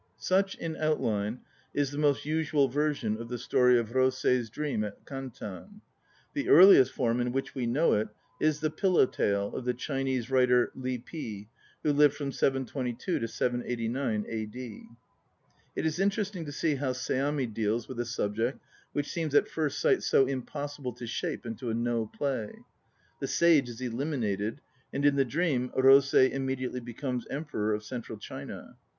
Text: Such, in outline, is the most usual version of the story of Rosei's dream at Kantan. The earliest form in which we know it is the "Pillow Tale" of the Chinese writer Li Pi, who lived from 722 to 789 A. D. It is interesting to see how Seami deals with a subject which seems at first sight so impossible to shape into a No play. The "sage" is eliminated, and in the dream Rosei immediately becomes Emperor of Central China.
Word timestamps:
Such, 0.17 0.55
in 0.55 0.75
outline, 0.77 1.41
is 1.75 1.91
the 1.91 1.99
most 1.99 2.25
usual 2.25 2.67
version 2.67 3.21
of 3.21 3.29
the 3.29 3.37
story 3.37 3.77
of 3.77 3.93
Rosei's 3.93 4.49
dream 4.49 4.83
at 4.83 5.05
Kantan. 5.05 5.81
The 6.33 6.49
earliest 6.49 6.91
form 6.91 7.21
in 7.21 7.31
which 7.31 7.53
we 7.53 7.67
know 7.67 7.93
it 7.93 8.07
is 8.39 8.61
the 8.61 8.71
"Pillow 8.71 9.05
Tale" 9.05 9.55
of 9.55 9.63
the 9.63 9.75
Chinese 9.75 10.31
writer 10.31 10.71
Li 10.73 10.97
Pi, 10.97 11.49
who 11.83 11.93
lived 11.93 12.15
from 12.15 12.31
722 12.31 13.19
to 13.19 13.27
789 13.27 14.25
A. 14.27 14.47
D. 14.47 14.87
It 15.75 15.85
is 15.85 15.99
interesting 15.99 16.45
to 16.45 16.51
see 16.51 16.73
how 16.77 16.93
Seami 16.93 17.53
deals 17.53 17.87
with 17.87 17.99
a 17.99 18.05
subject 18.05 18.57
which 18.93 19.07
seems 19.11 19.35
at 19.35 19.47
first 19.47 19.79
sight 19.79 20.01
so 20.01 20.25
impossible 20.25 20.93
to 20.93 21.05
shape 21.05 21.45
into 21.45 21.69
a 21.69 21.75
No 21.75 22.07
play. 22.07 22.55
The 23.19 23.27
"sage" 23.27 23.69
is 23.69 23.79
eliminated, 23.81 24.61
and 24.91 25.05
in 25.05 25.15
the 25.15 25.25
dream 25.25 25.71
Rosei 25.77 26.31
immediately 26.31 26.79
becomes 26.79 27.27
Emperor 27.27 27.75
of 27.75 27.83
Central 27.83 28.17
China. 28.17 28.77